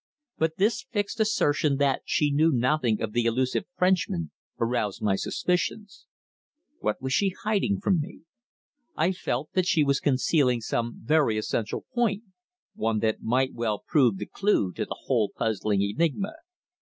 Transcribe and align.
But 0.39 0.57
this 0.57 0.81
fixed 0.89 1.19
assertion 1.19 1.77
that 1.77 2.01
she 2.05 2.31
knew 2.31 2.49
nothing 2.51 3.03
of 3.03 3.11
the 3.13 3.25
elusive 3.25 3.65
Frenchman 3.77 4.31
aroused 4.59 5.03
my 5.03 5.15
suspicions. 5.15 6.07
What 6.79 6.99
was 7.03 7.13
she 7.13 7.35
hiding 7.43 7.79
from 7.81 7.99
me? 8.01 8.21
I 8.95 9.11
felt 9.11 9.51
that 9.53 9.67
she 9.67 9.83
was 9.83 9.99
concealing 9.99 10.59
some 10.59 11.01
very 11.03 11.37
essential 11.37 11.85
point 11.93 12.23
one 12.73 12.97
that 13.01 13.21
might 13.21 13.53
well 13.53 13.77
prove 13.85 14.17
the 14.17 14.25
clue 14.25 14.71
to 14.73 14.85
the 14.85 14.97
whole 15.03 15.29
puzzling 15.37 15.83
enigma. 15.83 16.33